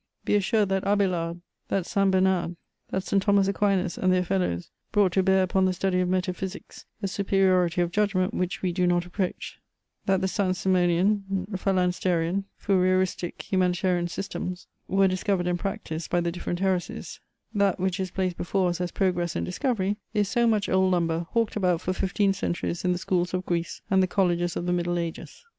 Be 0.25 0.33
assured 0.35 0.69
that 0.69 0.83
Abélard, 0.83 1.41
that 1.67 1.85
St. 1.85 2.09
Bernard, 2.09 2.55
that 2.89 3.03
St. 3.03 3.21
Thomas 3.21 3.47
Aquinas 3.47 3.99
and 3.99 4.11
their 4.11 4.23
fellows 4.23 4.71
brought 4.91 5.11
to 5.11 5.21
bear 5.21 5.43
upon 5.43 5.65
the 5.65 5.73
study 5.73 5.99
of 5.99 6.09
metaphysics 6.09 6.87
a 7.03 7.07
superiority 7.07 7.81
of 7.81 7.91
judgment 7.91 8.33
which 8.33 8.63
we 8.63 8.71
do 8.71 8.87
not 8.87 9.05
approach; 9.05 9.59
that 10.07 10.19
the 10.19 10.27
Saint 10.27 10.55
Simonian, 10.57 11.45
Phalansterian, 11.55 12.45
Fourieristic, 12.57 13.43
Humanitarian 13.43 14.07
systems 14.07 14.65
were 14.87 15.07
discovered 15.07 15.45
and 15.45 15.59
practised 15.59 16.09
by 16.09 16.19
the 16.19 16.31
different 16.31 16.61
heresies; 16.61 17.19
that 17.53 17.79
what 17.79 17.99
is 17.99 18.09
placed 18.09 18.37
before 18.37 18.69
us 18.71 18.81
as 18.81 18.89
progress 18.89 19.35
and 19.35 19.45
discovery 19.45 19.97
is 20.15 20.27
so 20.27 20.47
much 20.47 20.67
old 20.67 20.91
lumber 20.91 21.27
hawked 21.33 21.55
about 21.55 21.79
for 21.79 21.93
fifteen 21.93 22.33
centuries 22.33 22.83
in 22.83 22.91
the 22.91 22.97
schools 22.97 23.35
of 23.35 23.45
Greece 23.45 23.83
and 23.91 24.01
the 24.01 24.07
colleges 24.07 24.55
of 24.55 24.65
the 24.65 24.73
Middle 24.73 24.97
Ages. 24.97 25.43